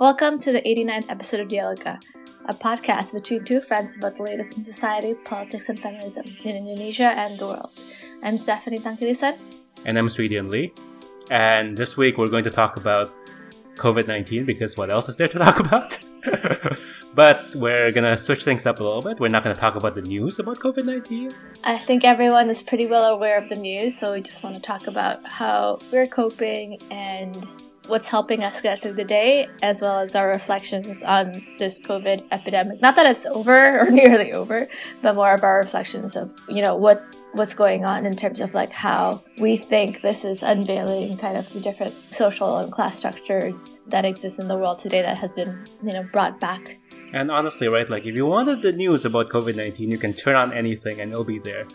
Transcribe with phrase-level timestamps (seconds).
[0.00, 2.00] Welcome to the 89th episode of Dialogica,
[2.46, 7.14] a podcast between two friends about the latest in society, politics, and feminism in Indonesia
[7.16, 7.70] and the world.
[8.24, 9.38] I'm Stephanie Tangkilisan.
[9.84, 10.72] And I'm Sweden Lee.
[11.30, 13.14] And this week we're going to talk about
[13.76, 15.96] COVID 19 because what else is there to talk about?
[17.14, 19.20] but we're gonna switch things up a little bit.
[19.20, 21.30] We're not gonna talk about the news about COVID 19.
[21.62, 24.60] I think everyone is pretty well aware of the news, so we just want to
[24.60, 27.46] talk about how we're coping and
[27.86, 32.24] what's helping us get through the day, as well as our reflections on this COVID
[32.30, 32.80] epidemic.
[32.80, 34.68] Not that it's over or nearly over,
[35.02, 38.54] but more of our reflections of, you know, what what's going on in terms of
[38.54, 43.72] like how we think this is unveiling kind of the different social and class structures
[43.88, 46.78] that exist in the world today that has been, you know, brought back.
[47.12, 50.36] And honestly, right, like if you wanted the news about COVID 19, you can turn
[50.36, 51.66] on anything and it'll be there.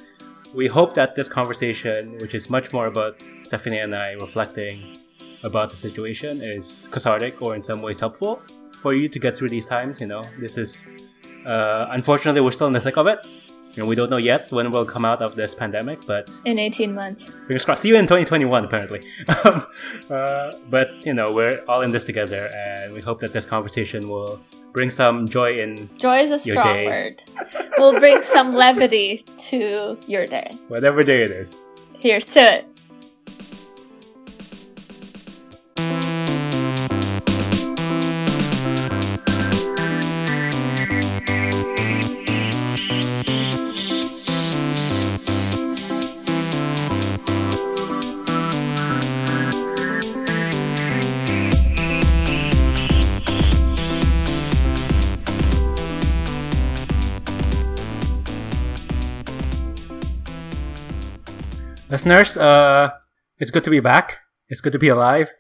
[0.56, 4.98] We hope that this conversation, which is much more about Stephanie and I reflecting
[5.44, 8.42] about the situation is cathartic or in some ways helpful
[8.82, 10.00] for you to get through these times.
[10.00, 10.88] You know, this is
[11.46, 13.26] uh, unfortunately we're still in the thick of it.
[13.78, 16.94] And we don't know yet when we'll come out of this pandemic, but in 18
[16.94, 17.30] months.
[17.30, 17.84] Fingers crossed.
[17.84, 19.02] See you in 2021, apparently.
[19.46, 19.66] Um,
[20.10, 24.10] uh, but you know, we're all in this together, and we hope that this conversation
[24.10, 24.40] will
[24.74, 25.90] bring some joy in.
[25.98, 26.88] Joy is a strong day.
[26.88, 27.24] word.
[27.78, 30.58] will bring some levity to your day.
[30.68, 31.60] Whatever day it is.
[31.98, 32.79] Here's to it.
[62.00, 62.92] Listeners, uh,
[63.40, 64.20] it's good to be back.
[64.48, 65.34] It's good to be alive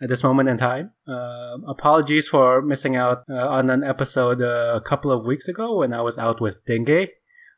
[0.00, 0.92] at this moment in time.
[1.08, 5.78] Uh, apologies for missing out uh, on an episode uh, a couple of weeks ago
[5.78, 7.08] when I was out with dengue.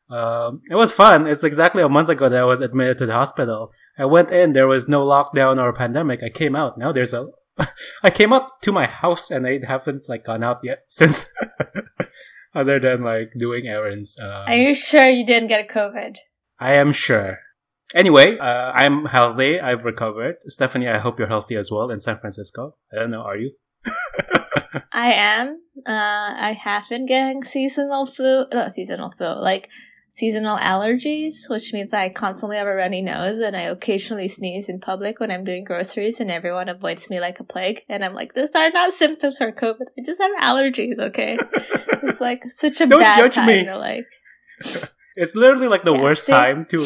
[0.09, 1.27] Um, it was fun.
[1.27, 3.73] It's exactly a month ago that I was admitted to the hospital.
[3.95, 6.23] I went in, there was no lockdown or pandemic.
[6.23, 6.79] I came out.
[6.79, 7.27] Now there's a.
[8.01, 11.31] I came up to my house and I haven't like gone out yet since.
[12.55, 14.17] other than like doing errands.
[14.19, 16.17] Um, Are you sure you didn't get COVID?
[16.59, 17.37] I am sure.
[17.95, 19.59] Anyway, uh, I'm healthy.
[19.59, 20.35] I've recovered.
[20.47, 22.75] Stephanie, I hope you're healthy as well in San Francisco.
[22.91, 23.51] I don't know, are you?
[24.91, 25.61] I am.
[25.87, 29.69] Uh, I have been getting seasonal flu, not seasonal flu, like
[30.09, 34.79] seasonal allergies, which means I constantly have a runny nose and I occasionally sneeze in
[34.79, 37.81] public when I'm doing groceries and everyone avoids me like a plague.
[37.87, 39.85] And I'm like, these are not symptoms for COVID.
[39.97, 41.37] I just have allergies, okay?
[42.03, 43.63] it's like such a Don't bad judge time me.
[43.63, 44.05] to like.
[45.19, 46.77] It's literally like the yeah, worst see, time to.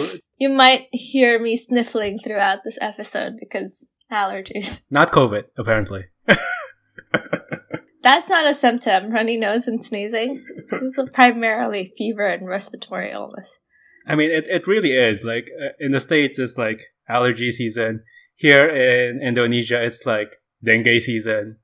[0.42, 4.82] You might hear me sniffling throughout this episode because allergies.
[4.90, 6.06] Not COVID, apparently.
[8.02, 10.44] That's not a symptom, runny nose and sneezing.
[10.72, 13.60] This is primarily fever and respiratory illness.
[14.08, 15.24] I mean, it, it really is.
[15.24, 18.02] Like, uh, in the States, it's like allergy season.
[18.36, 21.58] Here in Indonesia, it's like dengue season.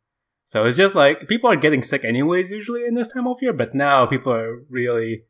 [0.44, 3.54] So it's just like people are getting sick anyways, usually in this time of year,
[3.54, 5.24] but now people are really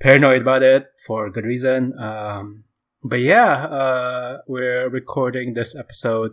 [0.00, 1.92] paranoid about it for good reason.
[1.98, 2.64] Um,
[3.02, 6.32] but yeah, uh, we're recording this episode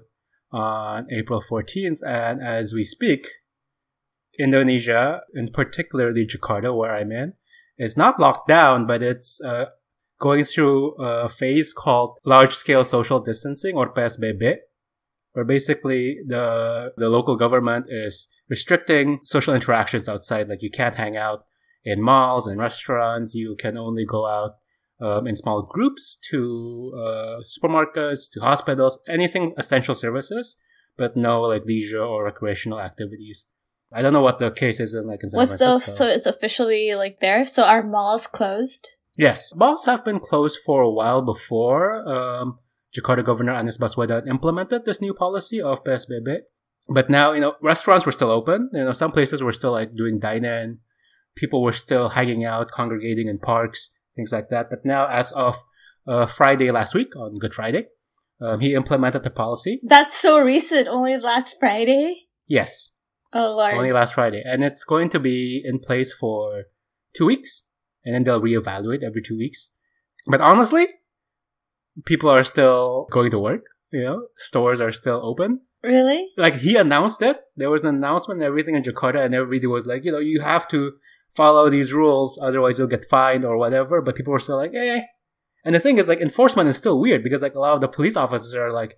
[0.52, 3.28] on April 14th, and as we speak,
[4.40, 7.34] Indonesia, in particularly Jakarta, where I'm in,
[7.78, 9.66] is not locked down, but it's uh,
[10.20, 14.58] going through a phase called large scale social distancing or PSBB,
[15.34, 21.18] where basically the the local government is restricting social interactions outside, like you can't hang
[21.18, 21.47] out
[21.88, 23.34] in malls and restaurants.
[23.34, 24.58] You can only go out
[25.00, 30.58] um, in small groups to uh, supermarkets, to hospitals, anything essential services,
[30.98, 33.48] but no like leisure or recreational activities.
[33.94, 35.92] I don't know what the case is in like in San What's Francisco.
[35.92, 37.46] the so it's officially like there?
[37.46, 38.90] So are malls closed?
[39.18, 42.60] Yes, malls have been closed for a while before um,
[42.96, 46.40] Jakarta Governor Anies Baswedan implemented this new policy of PSBB.
[46.90, 48.70] But now, you know, restaurants were still open.
[48.74, 50.80] You know, some places were still like doing dine-in
[51.38, 54.70] people were still hanging out, congregating in parks, things like that.
[54.70, 55.56] But now, as of
[56.08, 57.88] uh, Friday last week, on Good Friday,
[58.42, 59.80] um, he implemented the policy.
[59.84, 62.28] That's so recent, only last Friday?
[62.48, 62.92] Yes.
[63.34, 63.74] Oh, Lord.
[63.74, 64.42] Only last Friday.
[64.44, 66.66] And it's going to be in place for
[67.16, 67.70] two weeks,
[68.04, 69.72] and then they'll reevaluate every two weeks.
[70.28, 70.88] But honestly,
[72.06, 73.64] people are still going to work.
[73.92, 75.62] You know, stores are still open.
[75.84, 76.30] Really?
[76.38, 77.40] Like he announced it.
[77.56, 80.42] There was an announcement and everything in Jakarta, and everybody was like, you know, you
[80.42, 80.94] have to
[81.38, 84.02] follow these rules, otherwise you'll get fined or whatever.
[84.02, 85.02] But people were still like, eh.
[85.66, 87.88] And the thing is, like, enforcement is still weird because, like, a lot of the
[87.98, 88.92] police officers are, like,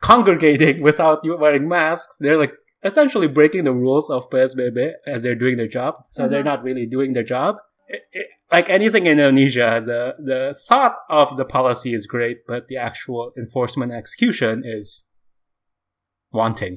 [0.00, 2.16] congregating without you wearing masks.
[2.20, 2.52] They're, like,
[2.88, 4.78] essentially breaking the rules of PSBB
[5.14, 5.92] as they're doing their job.
[6.12, 6.30] So Uh-huh.
[6.30, 7.56] they're not really doing their job.
[7.88, 10.00] It- it- like anything in Indonesia, the,
[10.30, 15.08] the thought of the policy is great, but the actual enforcement execution is
[16.30, 16.74] wanting.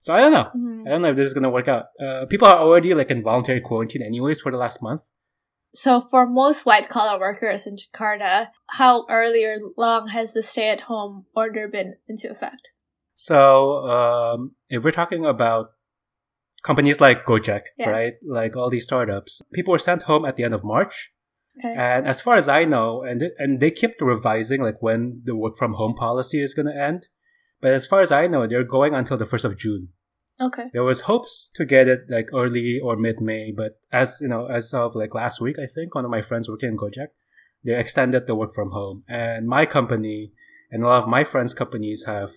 [0.00, 0.48] So I don't know.
[0.56, 0.86] mhm.
[0.86, 1.86] I don't know if this is gonna work out.
[2.04, 5.02] Uh, people are already like in voluntary quarantine anyways for the last month.
[5.72, 10.68] So for most white collar workers in Jakarta, how early or long has the stay
[10.70, 12.70] at home order been into effect?
[13.14, 15.66] So um, if we're talking about
[16.62, 17.90] companies like Gojek, Yeah.
[17.90, 21.12] right, like all these startups, people were sent home at the end of March.
[21.58, 21.74] Okay.
[21.76, 25.36] And as far as I know, and th- and they kept revising like when the
[25.36, 27.08] work from home policy is gonna end.
[27.60, 29.88] But as far as I know, they're going until the first of June.
[30.40, 30.64] Okay.
[30.72, 34.46] There was hopes to get it like early or mid May, but as you know,
[34.46, 37.08] as of like last week, I think one of my friends working in Gojek,
[37.62, 40.32] they extended the work from home, and my company
[40.70, 42.30] and a lot of my friends' companies have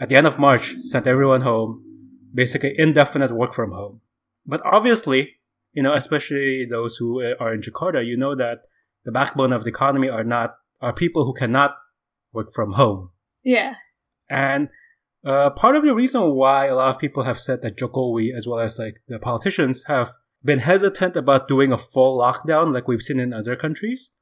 [0.00, 1.84] at the end of March sent everyone home,
[2.32, 4.00] basically indefinite work from home.
[4.46, 5.36] But obviously,
[5.72, 8.60] you know, especially those who uh, are in Jakarta, you know that
[9.04, 11.76] the backbone of the economy are not are people who cannot
[12.32, 13.10] work from home.
[13.44, 13.74] Yeah.
[14.30, 14.68] And
[15.26, 18.46] uh, part of the reason why a lot of people have said that Jokowi, as
[18.46, 20.12] well as like the politicians, have
[20.42, 24.14] been hesitant about doing a full lockdown like we've seen in other countries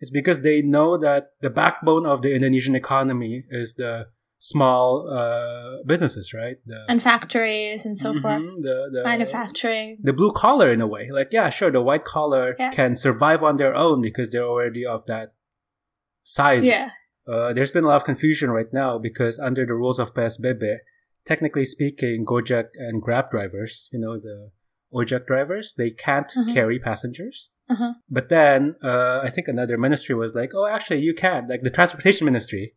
[0.00, 4.06] is because they know that the backbone of the Indonesian economy is the
[4.38, 6.56] small uh, businesses, right?
[6.64, 8.40] The, And factories and so forth.
[8.42, 9.98] Mhm, the, the, Manufacturing.
[10.02, 11.10] the blue collar in a way.
[11.12, 12.70] Like, yeah, sure, the white collar Yeah.
[12.70, 15.34] can survive on their own because they're already of that
[16.24, 16.64] size.
[16.64, 16.90] Yeah.
[17.26, 20.76] Uh, there's been a lot of confusion right now because under the rules of PSBB,
[21.24, 24.50] technically speaking, Gojek and Grab drivers, you know, the
[24.92, 26.52] Ojek drivers, they can't Mhm.
[26.52, 27.50] carry passengers.
[27.68, 27.94] Uh-huh.
[28.08, 31.46] But then, uh, I think another ministry was like, oh, actually, you can.
[31.48, 32.74] Like the transportation ministry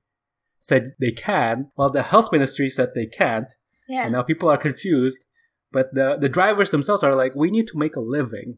[0.60, 3.52] said they can, while the health ministry said they can't.
[3.90, 4.04] Yeah.
[4.04, 5.26] And now people are confused.
[5.72, 8.58] But the, the drivers themselves are like, we need to make a living.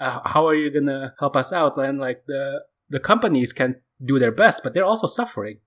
[0.00, 1.78] Uh, how are you going to help us out?
[1.78, 5.58] And like the, the companies can do their best, but they're also suffering.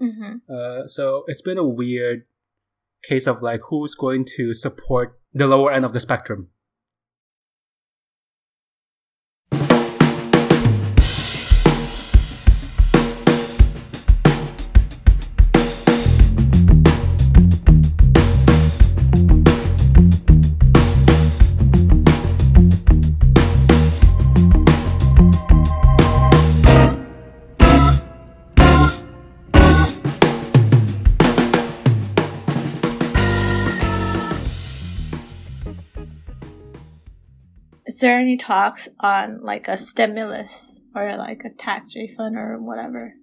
[0.00, 0.52] Mm-hmm.
[0.52, 2.24] Uh, so it's been a weird
[3.02, 6.48] case of like who's going to support the lower end of the spectrum.
[38.00, 43.14] There any talks on like a stimulus or like a tax refund or whatever?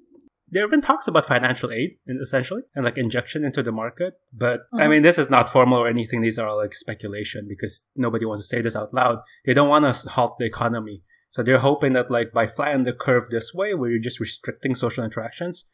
[0.50, 4.14] There have been talks about financial aid, essentially, and like injection into the market.
[4.32, 4.90] But I Uh-huh.
[4.90, 6.22] mean, this is not formal or anything.
[6.22, 9.20] These are all like speculation because nobody wants to say this out loud.
[9.46, 11.04] They don't want to halt the economy.
[11.30, 14.74] So they're hoping that like by flattening the curve this way, where you're just restricting
[14.74, 15.66] social interactions,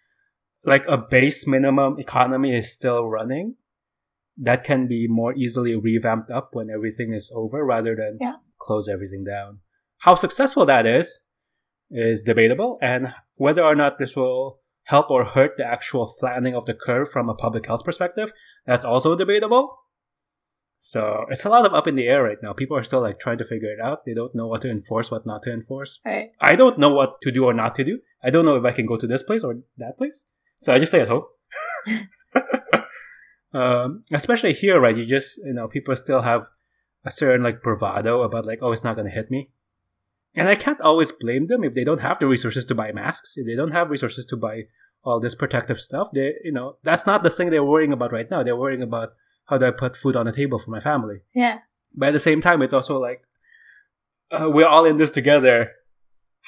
[0.65, 3.55] like a base minimum economy is still running.
[4.35, 8.37] That can be more easily revamped up when everything is over rather than Yeah.
[8.63, 9.59] Close everything down.
[9.99, 11.21] How successful that is
[11.91, 16.65] is debatable, and whether or not this will help or hurt the actual flattening of
[16.65, 18.33] the curve from a public health perspective,
[18.65, 19.79] that's also debatable.
[20.79, 22.51] So it's a lot of up in the air right now.
[22.51, 24.03] People are still like trying to figure it out.
[24.05, 25.99] They don't know what to enforce, what not to enforce.
[26.05, 26.31] Right.
[26.41, 27.99] I don't know what to do or not to do.
[28.21, 30.25] I don't know if I can go to this place or that place.
[30.59, 31.23] So I just stay at home.
[33.53, 34.95] um, especially here, right?
[34.95, 36.47] You just, you know, people still have
[37.05, 39.49] a certain like bravado about like, oh, it's not going to hit me.
[40.35, 43.37] And I can't always blame them if they don't have the resources to buy masks,
[43.37, 44.63] if they don't have resources to buy
[45.03, 46.09] all this protective stuff.
[46.13, 48.41] They, you know, that's not the thing they're worrying about right now.
[48.41, 49.09] They're worrying about
[49.45, 51.17] how do I put food on the table for my family.
[51.35, 51.59] Yeah.
[51.93, 53.21] But at the same time, it's also like
[54.31, 55.71] uh, we're all in this together.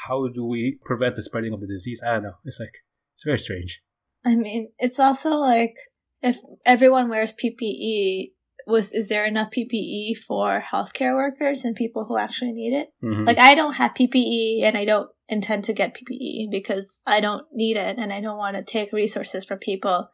[0.08, 2.02] How do we prevent the spreading of the disease?
[2.06, 2.36] I don't know.
[2.44, 2.78] It's like
[3.14, 3.82] it's very strange.
[4.26, 5.76] I mean, it's also like
[6.22, 8.32] if everyone wears PPE,
[8.67, 12.89] was is there enough PPE for healthcare workers and people who actually need it?
[13.03, 13.25] Mhm.
[13.27, 17.45] Like I don't have PPE and I don't intend to get PPE because I don't
[17.53, 20.10] need it and I don't want to take resources from people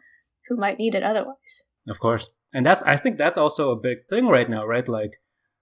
[0.47, 1.63] who might need it otherwise.
[1.89, 2.29] Of course.
[2.53, 4.87] And that's I think that's also a big thing right now, right?
[4.87, 5.13] Like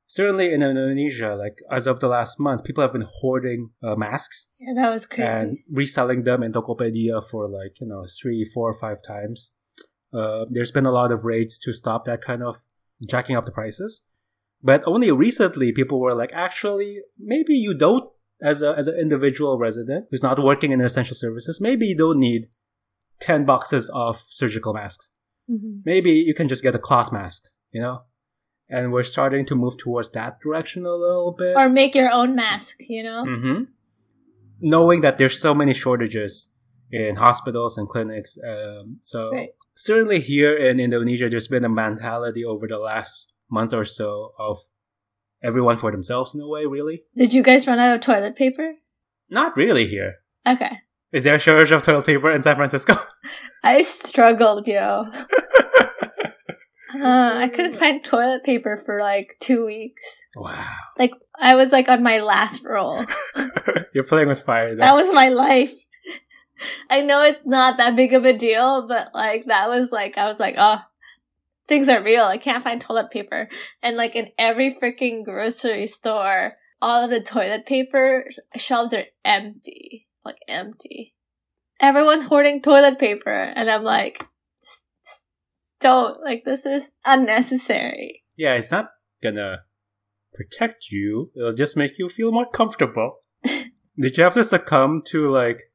[0.07, 4.47] certainly in Indonesia, like as of the last month, people have been hoarding uh, masks
[4.59, 5.29] Yeah, that was crazy.
[5.31, 9.53] and reselling them in Tokopedia for like, you know, three, four, five times.
[10.11, 12.57] Uh, there's been a lot of raids to stop that kind of
[13.07, 14.03] jacking up the prices.
[14.61, 18.09] But only recently people were like, actually, maybe you don't
[18.41, 22.19] as a as an individual resident who's not working in essential services, maybe you don't
[22.19, 22.47] need
[23.19, 25.11] ten boxes of surgical masks
[25.49, 25.81] Mhm.
[25.83, 28.03] maybe you can just get a cloth mask, you know?
[28.71, 31.55] and we're starting to move towards that direction a little bit.
[31.57, 33.25] Or make your own mask, you know?
[33.25, 33.63] hmm
[34.61, 36.53] Knowing that there's so many shortages
[36.91, 39.49] in hospitals and clinics, um, so Right.
[39.79, 44.57] Certainly here in Indonesia, there's been a mentality over the last month or so of
[45.41, 46.65] everyone for themselves in a way.
[46.65, 48.75] Really, Did you guys run out of toilet paper?
[49.29, 50.15] not really here.
[50.45, 50.79] Okay.
[51.11, 52.99] Is there a shortage of toilet paper in San Francisco?
[53.63, 55.05] I struggled, yo.
[56.91, 60.03] Uh, I couldn't find toilet paper for like two weeks.
[60.35, 60.67] wow,
[60.97, 63.05] Like, I was like on my last roll.
[63.93, 64.75] you're playing with fire.
[64.75, 65.71] That was my life.
[66.89, 70.27] I know it's not that big of a deal, but like, that was like, I
[70.27, 70.81] was like, oh,
[71.67, 72.23] things are real.
[72.25, 73.49] I can't find toilet paper.
[73.81, 78.25] And like, in every freaking grocery store, all of the toilet paper
[78.55, 80.07] shelves are empty.
[80.25, 81.15] Like, empty.
[81.79, 83.31] Everyone's hoarding toilet paper.
[83.31, 84.27] And I'm like,
[84.61, 85.25] just, just
[85.79, 86.21] don't.
[86.21, 88.23] Like, this is unnecessary.
[88.35, 88.89] yeah, it's not
[89.23, 89.59] gonna
[90.33, 91.31] protect you.
[91.35, 93.17] It'll just make you feel more comfortable.
[93.43, 95.68] Did you have to succumb to like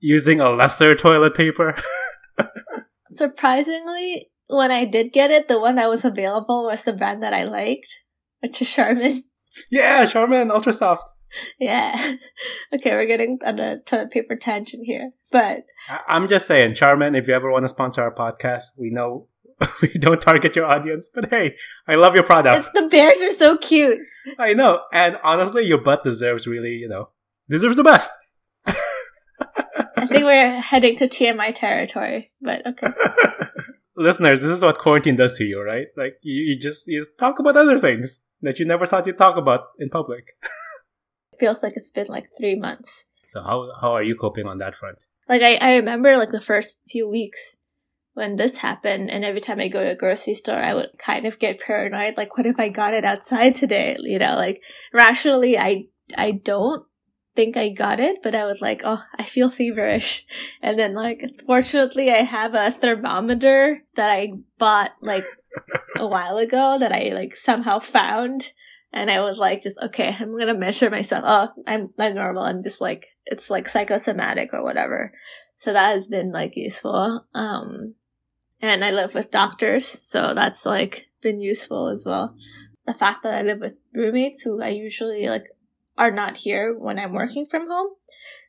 [0.00, 1.76] using a lesser toilet paper?
[3.10, 7.34] Surprisingly, when I did get it, the one that was available was the brand that
[7.34, 7.96] I liked,
[8.40, 9.22] which is Charmin.
[9.70, 11.12] yeah, Charmin Ultra Soft.
[11.58, 12.14] Yeah.
[12.74, 15.12] okay, we're getting on a toilet paper tangent here.
[15.30, 18.90] But I- I'm just saying, Charmin, if you ever want to sponsor our podcast, we
[18.90, 19.28] know
[19.82, 21.54] we don't target your audience, but hey,
[21.86, 22.66] I love your product.
[22.66, 23.98] it's the bears are so cute.
[24.38, 24.80] I know.
[24.92, 27.10] And honestly, your butt deserves really, you know,
[27.48, 28.10] deserves the best.
[29.96, 32.88] I think we're heading to TMI territory, but okay.
[33.96, 35.88] Listeners, this is what quarantine does to you, right?
[35.96, 39.36] Like, you, you just you talk about other things that you never thought you'd talk
[39.36, 40.32] about in public.
[41.38, 43.04] Feels like it's been like three months.
[43.26, 45.04] So how, how are you coping on that front?
[45.28, 47.56] Like I, I remember like the first few weeks
[48.14, 51.26] when this happened and every time I go to a grocery store I would kind
[51.26, 53.96] of get paranoid, like what if I got it outside today?
[54.00, 55.84] You know, like rationally I
[56.16, 56.84] I don't
[57.34, 60.26] think I got it, but I was like, oh, I feel feverish.
[60.62, 65.24] And then like fortunately I have a thermometer that I bought like
[65.96, 68.52] a while ago that I like somehow found.
[68.92, 71.24] And I was like, just okay, I'm gonna measure myself.
[71.26, 72.42] Oh, I'm I'm normal.
[72.42, 75.12] I'm just like it's like psychosomatic or whatever.
[75.56, 77.26] So that has been like useful.
[77.34, 77.94] Um,
[78.60, 82.34] and I live with doctors, so that's like been useful as well.
[82.86, 85.46] The fact that I live with roommates who I usually like
[85.98, 87.90] are not here when I'm working from home.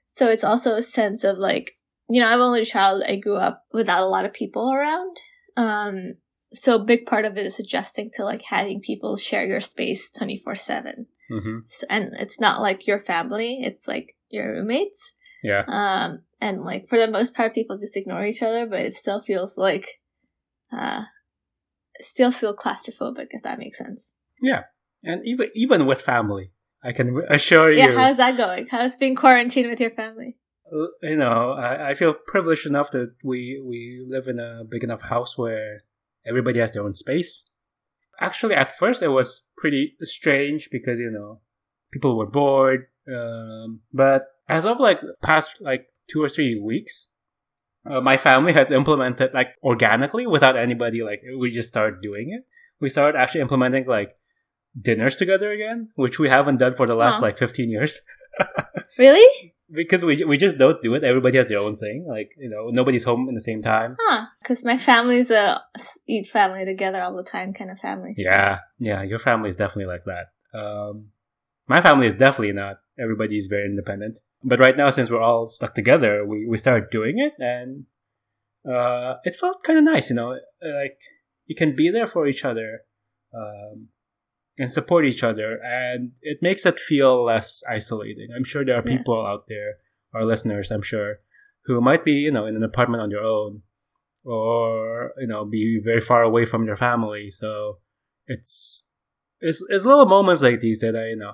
[0.08, 1.78] So it's also a sense of like,
[2.10, 3.04] you know, I'm only a child.
[3.08, 5.18] I grew up without a lot of people around.
[5.56, 6.16] Um,
[6.54, 10.10] so a big part of it is adjusting to like having people share your space
[10.12, 11.08] 24 7.
[11.32, 11.58] Mm-hmm.
[11.90, 15.14] And it's not like your family, it's like your roommates.
[15.44, 15.64] Yeah.
[15.68, 19.22] Um, and like for the most part, people just ignore each other, but it still
[19.22, 20.02] feels like,
[20.74, 21.04] uh,
[22.00, 24.14] still feel claustrophobic if that makes sense.
[24.42, 24.64] Yeah,
[25.04, 26.52] and even even with family,
[26.84, 28.68] I can assure Yeah, you, Yeah, how's that going?
[28.70, 30.38] How's being quarantined with your family?
[31.04, 35.02] you know, I, I feel privileged enough that we we live in a big enough
[35.02, 35.84] house where
[36.26, 37.50] everybody has their own space.
[38.20, 41.42] Actually, at first it was pretty strange because you know
[41.92, 42.88] people were bored.
[43.08, 47.10] Um, but as of like past like two or three weeks,
[47.86, 52.46] uh, my family has implemented like organically without anybody like we just started doing it.
[52.80, 54.16] We started actually implementing like
[54.80, 57.22] dinners together again, which we haven't done for the last Huh.
[57.22, 58.02] like fifteen years.
[58.98, 59.54] Really?
[59.74, 61.04] because we we just don't do it.
[61.04, 62.06] Everybody has their own thing.
[62.10, 63.96] Like you know, nobody's home in the same time.
[64.02, 64.26] Huh.
[64.42, 65.62] Because my family's a
[66.08, 68.14] eat family together all the time kind of family.
[68.18, 69.02] so- Yeah, yeah.
[69.04, 70.26] Your family is definitely like that.
[70.58, 71.12] Um,
[71.68, 72.78] my family is definitely not.
[73.00, 74.20] Everybody's very independent.
[74.44, 77.86] But right now, since we're all stuck together, we we started doing it, and
[78.70, 80.10] uh, it felt kind of nice.
[80.10, 80.30] You know,
[80.62, 81.00] like
[81.46, 82.82] you can be there for each other.
[83.34, 83.88] Um,
[84.60, 88.30] and support each other, and it makes it feel less isolating.
[88.36, 88.98] I'm sure there are Yeah.
[88.98, 89.78] people out there,
[90.14, 91.20] our listeners, I'm sure,
[91.66, 93.62] who might be, you know, in an apartment on their own,
[94.24, 97.30] or you know, be very far away from their family.
[97.30, 97.80] So
[98.28, 98.88] it's
[99.40, 101.34] it's it's little moments like these that I, you know,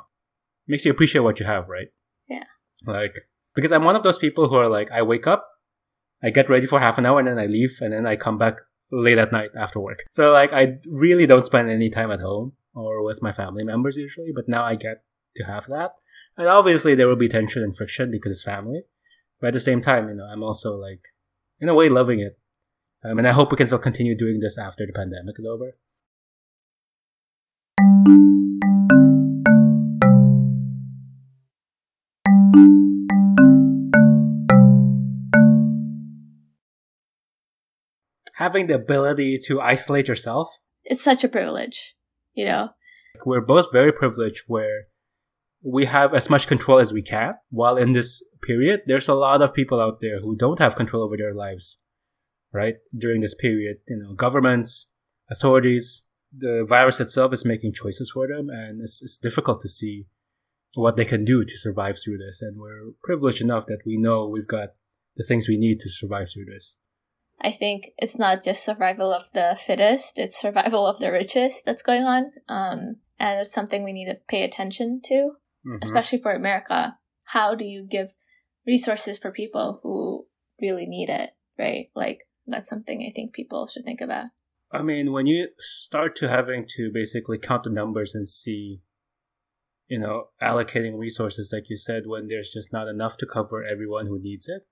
[0.68, 1.88] makes you appreciate what you have, right?
[2.30, 2.46] Yeah.
[2.86, 5.48] Like because I'm one of those people who are like, I wake up,
[6.24, 8.38] I get ready for half an hour, and then I leave, and then I come
[8.38, 8.56] back
[8.92, 10.00] late at night after work.
[10.12, 13.98] So like I really don't spend any time at home or with my family members
[13.98, 15.04] usually, but now I get
[15.36, 15.94] to have that.
[16.38, 18.84] And obviously there will be tension and friction because it's family.
[19.42, 21.02] But at the same time, you know, I'm also like
[21.60, 22.38] in a way loving it.
[23.04, 25.78] Um, and I hope we can still continue doing this after the pandemic is over.
[38.36, 41.97] Having the ability to isolate yourself It's such a privilege.
[42.38, 42.70] You know?
[43.26, 44.86] We're both very privileged where
[45.64, 47.34] we have as much control as we can.
[47.50, 51.04] While in this period, there's a lot of people out there who don't have control
[51.04, 51.82] over their lives,
[52.54, 52.76] right?
[52.96, 54.94] During this period, you know, governments,
[55.30, 60.06] authorities, the virus itself is making choices for them, and it's, it's difficult to see
[60.76, 62.42] what they can do to survive through this.
[62.42, 64.70] And we're privileged enough that we know we've got
[65.16, 66.80] the things we need to survive through this.
[67.40, 71.84] I think it's not just survival of the fittest, it's survival of the richest that's
[71.84, 72.32] going on.
[72.50, 75.14] Um, and it's something we need to pay attention to,
[75.66, 75.78] mm-hmm.
[75.82, 76.98] especially for America.
[77.26, 78.14] How do you give
[78.66, 80.26] resources for people who
[80.62, 81.90] really need it, right?
[81.96, 84.28] Like, that's something I think people should think about.
[84.72, 88.82] I mean, when you start to having to basically count the numbers and see,
[89.88, 94.08] you know, allocating resources, like you said, when there's just not enough to cover everyone
[94.08, 94.64] who needs it,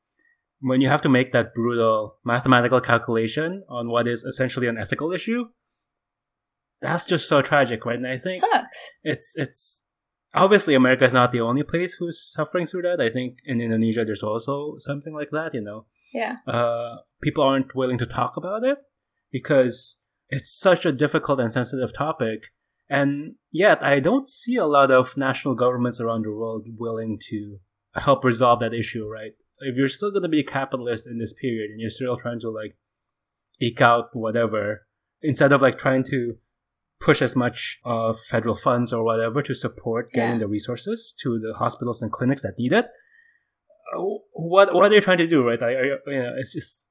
[0.59, 5.11] when you have to make that brutal mathematical calculation on what is essentially an ethical
[5.11, 5.45] issue,
[6.81, 7.97] that's just so tragic, right?
[7.97, 8.91] And I think sucks.
[9.03, 9.83] It's it's
[10.33, 13.01] obviously America is not the only place who's suffering through that.
[13.01, 15.53] I think in Indonesia there's also something like that.
[15.53, 16.37] You know, yeah.
[16.47, 18.77] Uh, people aren't willing to talk about it
[19.31, 22.51] because it's such a difficult and sensitive topic.
[22.87, 27.57] And yet, I don't see a lot of national governments around the world willing to
[27.95, 29.31] help resolve that issue, right?
[29.59, 32.39] If you're still going to be a capitalist in this period and you're still trying
[32.41, 32.77] to like
[33.59, 34.87] eke out whatever,
[35.21, 36.35] instead of like trying to
[36.99, 40.39] push as much of federal funds or whatever to support getting yeah.
[40.39, 42.87] the resources to the hospitals and clinics that need it,
[43.95, 44.01] uh,
[44.33, 45.61] what what are you trying to do, right?
[45.61, 46.89] I, I, you know, it's just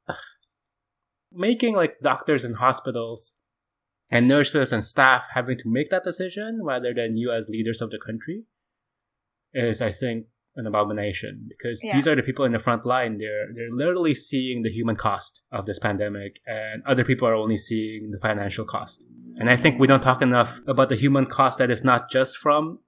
[1.33, 3.35] making like doctors and hospitals
[4.11, 7.90] and nurses and staff having to make that decision rather than you as leaders of
[7.90, 8.44] the country
[9.52, 10.26] is, I think,
[10.57, 11.95] an abomination because yeah.
[11.95, 13.19] these are the people in the front line.
[13.19, 17.57] They're they're literally seeing the human cost of this pandemic, and other people are only
[17.57, 19.07] seeing the financial cost.
[19.37, 22.39] And I think we don't talk enough about the human cost that is not just
[22.39, 22.79] from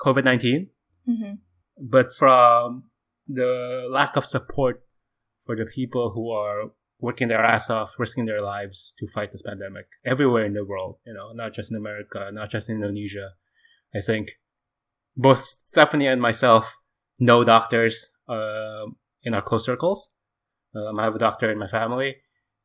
[0.00, 0.68] COVID 19,
[1.08, 1.34] mm-hmm.
[1.80, 2.84] but from
[3.26, 4.82] the lack of support
[5.44, 9.42] for the people who are working their ass off, risking their lives to fight this
[9.42, 13.30] pandemic everywhere in the world, you know, not just in America, not just in Indonesia.
[13.94, 14.32] I think
[15.16, 16.74] both Stephanie and myself
[17.18, 18.86] know doctors uh,
[19.22, 20.10] in our close circles.
[20.74, 22.16] Um, I have a doctor in my family.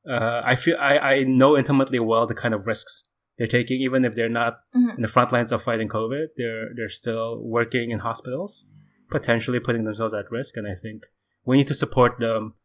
[0.08, 4.06] Uh, I feel I, I know intimately well the kind of risks they're taking, even
[4.06, 4.98] if they're not mm-hmm.
[4.98, 6.28] in the front lines of fighting COVID.
[6.38, 8.66] They're they're still working in hospitals,
[9.10, 10.58] potentially putting themselves at risk.
[10.58, 11.04] And I think
[11.46, 12.56] we need to support them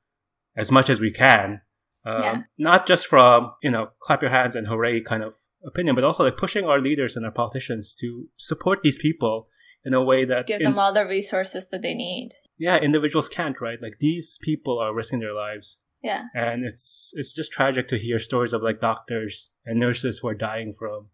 [0.56, 1.62] as much as we can.
[2.04, 2.42] Um, yeah.
[2.56, 6.24] Not just from, you know, clap your hands and hooray kind of opinion, but also
[6.24, 9.48] like pushing our leaders and our politicians to support these people
[9.88, 12.34] in a way that give them all the resources that they need.
[12.58, 13.78] Yeah, individuals can't, right?
[13.80, 15.82] Like these people are risking their lives.
[16.02, 16.24] Yeah.
[16.34, 20.34] And it's it's just tragic to hear stories of like doctors and nurses who are
[20.34, 21.08] dying from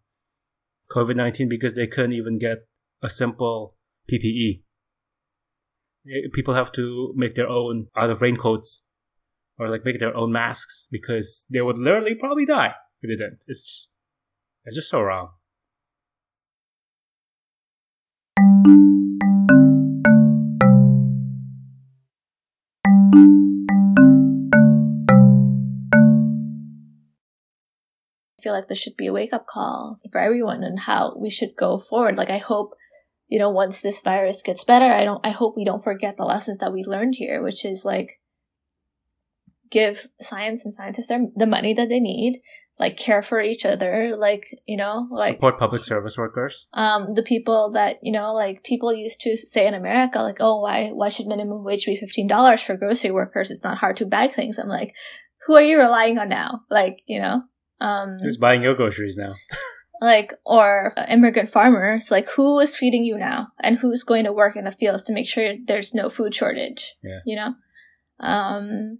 [0.91, 2.67] COVID nineteen because they couldn't even get
[3.01, 3.77] a simple
[4.11, 4.63] PPE.
[6.33, 8.85] People have to make their own out of raincoats
[9.57, 13.39] or like make their own masks because they would literally probably die if they didn't.
[13.47, 13.91] It's just,
[14.65, 15.29] it's just so wrong.
[28.45, 31.55] Feel like this should be a wake up call for everyone and how we should
[31.57, 32.15] go forward.
[32.15, 32.75] Like I hope,
[33.27, 36.25] you know, once this virus gets better, I don't I hope we don't forget the
[36.25, 38.19] lessons that we learned here, which is like
[39.71, 42.39] give science and scientists their, the money that they need,
[42.79, 46.67] like care for each other, like, you know, like support public service workers.
[46.73, 50.61] Um, the people that, you know, like people used to say in America, like, oh,
[50.61, 53.49] why, why should minimum wage be $15 for grocery workers?
[53.49, 54.59] It's not hard to bag things.
[54.59, 54.93] I'm like,
[55.47, 56.61] who are you relying on now?
[56.69, 57.41] Like, you know,
[57.79, 59.29] um, who's buying your groceries now?
[60.01, 64.55] like, or immigrant farmers, like who is feeding you now and who's going to work
[64.55, 66.95] in the fields to make sure there's no food shortage?
[67.03, 67.19] Yeah.
[67.25, 67.55] You know?
[68.19, 68.99] Um,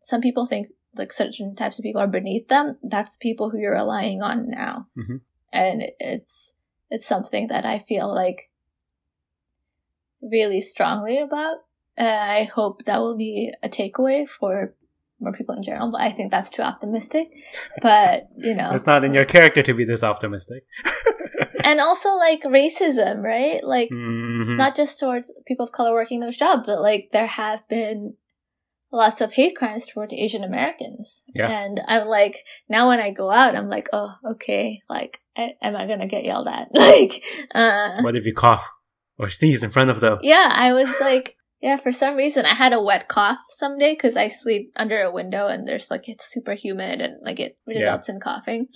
[0.00, 2.76] some people think like certain types of people are beneath them.
[2.82, 5.16] That's people who you're relying on now, mm-hmm.
[5.52, 6.54] and it's
[6.90, 8.50] it's something that I feel like
[10.20, 11.58] really strongly about.
[11.96, 14.74] Uh, I hope that will be a takeaway for
[15.20, 17.28] more people in general, but I think that's too optimistic.
[17.82, 20.62] But you know, it's not in your character to be this optimistic.
[21.64, 23.62] and also like racism, right?
[23.62, 24.56] Like mm-hmm.
[24.56, 28.14] not just towards people of color working those jobs, but like there have been
[28.92, 31.24] lots of hate crimes toward Asian Americans.
[31.34, 31.48] Yeah.
[31.48, 35.86] And I'm like, now when I go out, I'm like, oh, okay, like, am I
[35.86, 36.68] gonna get yelled at?
[36.72, 37.22] like,
[37.54, 38.70] uh, what if you cough
[39.18, 40.18] or sneeze in front of them?
[40.22, 44.16] Yeah, I was like, yeah, for some reason I had a wet cough someday because
[44.16, 48.08] I sleep under a window and there's like, it's super humid and like it results
[48.08, 48.14] yeah.
[48.14, 48.66] in coughing.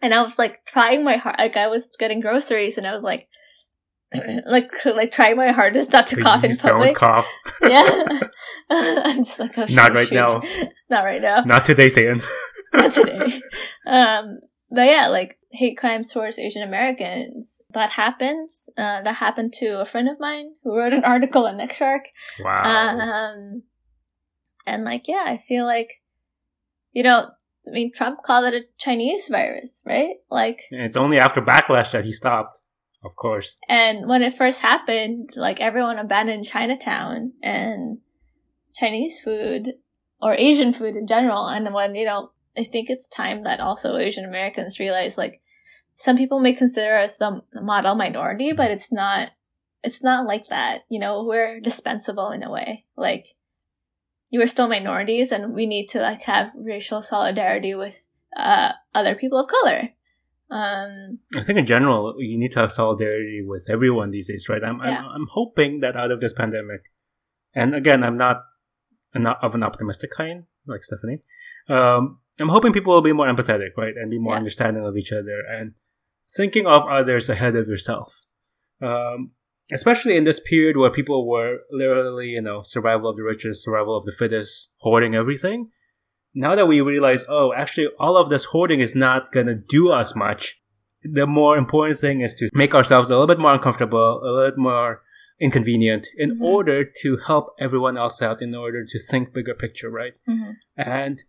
[0.00, 1.36] and I was like trying my hard.
[1.38, 3.28] Like I was getting groceries, and I was like,
[4.46, 6.88] like like trying my hardest not to Please cough in public.
[6.88, 7.28] don't cough.
[7.62, 8.08] Yeah,
[8.70, 10.14] I'm just like, oh, Not shoot, right shoot.
[10.14, 10.42] now.
[10.88, 11.42] Not right now.
[11.42, 12.20] Not today, Satan.
[12.72, 13.40] Not today.
[13.86, 14.38] Um,
[14.70, 17.62] but yeah, like hate crimes towards Asian Americans.
[17.70, 18.68] That happens.
[18.76, 22.00] Uh, that happened to a friend of mine who wrote an article on NextShark.
[22.40, 22.98] Wow.
[22.98, 23.62] Um,
[24.66, 26.02] and like, yeah, I feel like,
[26.92, 27.28] you know,
[27.66, 30.16] I mean, Trump called it a Chinese virus, right?
[30.30, 32.60] Like, And it's only after backlash that he stopped,
[33.04, 33.56] of course.
[33.68, 37.98] and when it first happened, like everyone abandoned Chinatown and
[38.74, 39.74] Chinese food
[40.20, 41.46] or Asian food in general.
[41.46, 45.40] And when, you know, I think it's time that also Asian Americans realize like
[45.94, 49.30] some people may consider us the model minority, but it's not,
[49.82, 50.82] it's not like that.
[50.88, 52.84] You know, we're dispensable in a way.
[52.96, 53.26] Like,
[54.30, 59.14] you are still minorities and we need to like have racial solidarity with uh, other
[59.14, 59.90] people of color.
[60.50, 64.64] Um, I think in general, you need to have solidarity with everyone these days, right?
[64.64, 65.00] I'm, Yeah.
[65.00, 66.82] I'm, I'm hoping that out of this pandemic,
[67.54, 68.44] and again, I'm not,
[69.14, 71.20] of an optimistic kind, like Stephanie.
[71.68, 73.94] Um, I'm hoping people will be more empathetic, right?
[73.96, 74.38] And be more Yeah.
[74.38, 75.72] understanding of each other and
[76.36, 78.20] thinking of others ahead of yourself.
[78.80, 79.32] Um,
[79.72, 83.96] especially in this period where people were literally, you know, survival of the richest, survival
[83.96, 85.70] of the fittest, hoarding everything.
[86.34, 89.90] Now that we realize, oh, actually, all of this hoarding is not going to do
[89.90, 90.60] us much,
[91.02, 94.50] the more important thing is to make ourselves a little bit more uncomfortable, a little
[94.50, 95.02] bit more
[95.40, 96.42] inconvenient in Mhm.
[96.42, 100.18] order to help everyone else out, in order to think bigger picture, right?
[100.28, 100.54] mhm.
[100.76, 101.22] And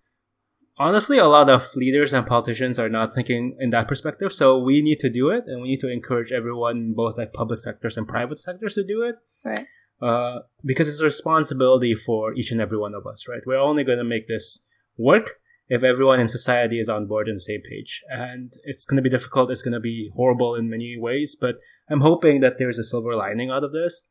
[0.79, 4.33] honestly, a lot of leaders and politicians are not thinking in that perspective.
[4.33, 7.59] So we need to do it, and we need to encourage everyone, both like public
[7.59, 9.15] sectors and private sectors, to do it.
[9.43, 9.67] Right.
[10.01, 13.41] Uh, because it's a responsibility for each and every one of us, right?
[13.45, 14.65] We're only going to make this
[14.97, 15.35] work
[15.67, 18.01] if everyone in society is on board and the same page.
[18.09, 19.51] And it's going to be difficult.
[19.51, 21.57] It's going to be horrible in many ways, but
[21.91, 24.07] I'm hoping that there's a silver lining out of this.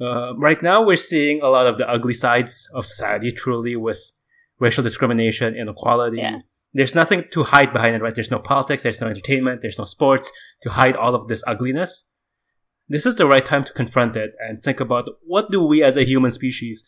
[0.00, 4.12] Uh, right now, we're seeing a lot of the ugly sides of society, truly, with
[4.58, 6.18] racial discrimination, inequality.
[6.18, 6.38] Yeah.
[6.72, 8.14] There's nothing to hide behind it, right?
[8.14, 12.08] There's no politics, there's no entertainment, there's no sports to hide all of this ugliness.
[12.88, 15.96] This is the right time to confront it and think about what do we as
[15.96, 16.84] a human species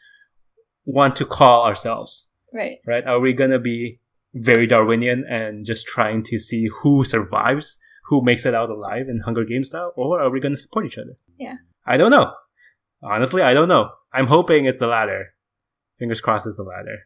[0.84, 2.78] want to call ourselves, Right.
[2.86, 3.04] right?
[3.06, 4.00] Are we going to be
[4.34, 9.20] very Darwinian and just trying to see who survives, who makes it out alive in
[9.24, 11.16] Hunger Games style, or are we going to support each other?
[11.38, 11.54] Yeah.
[11.86, 12.34] I don't know.
[13.02, 13.90] Honestly, I don't know.
[14.12, 15.34] I'm hoping it's the latter.
[15.98, 16.98] Fingers crossed it's the latter.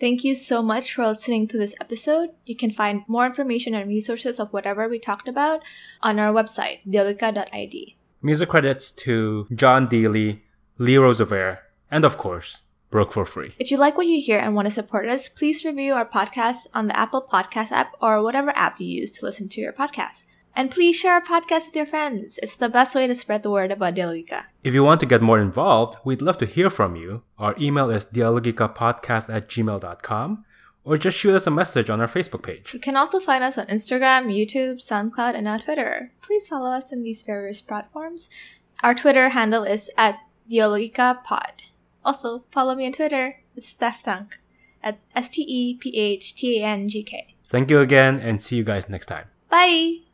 [0.00, 2.30] Thank you so much for listening to this episode.
[2.46, 5.60] You can find more information and resources of whatever we talked about
[6.02, 7.96] on our website, dialogica.id.
[8.22, 10.40] Music credits to John Dealey,
[10.78, 11.58] Lee Roosevelt,
[11.90, 13.54] and of course, Broke for Free.
[13.58, 16.68] If you like what you hear and want to support us, please review our podcast
[16.74, 20.26] on the Apple Podcast app or whatever app you use to listen to your podcast.
[20.58, 22.40] And please share our podcast with your friends.
[22.42, 24.46] It's the best way to spread the word about Dialogica.
[24.64, 27.22] If you want to get more involved, we'd love to hear from you.
[27.38, 30.44] Our email is dialogicapodcast at gmail.com
[30.82, 32.74] or just shoot us a message on our Facebook page.
[32.74, 36.10] You can also find us on Instagram, YouTube, SoundCloud, and now Twitter.
[36.22, 38.28] Please follow us in these various platforms.
[38.82, 40.18] Our Twitter handle is at
[40.50, 41.70] DialogicaPod.
[42.04, 43.42] Also, follow me on Twitter.
[43.54, 44.40] It's Steph Tank.
[44.82, 47.36] That's S T E P H T A N G K.
[47.46, 49.26] Thank you again and see you guys next time.
[49.48, 50.07] Bye!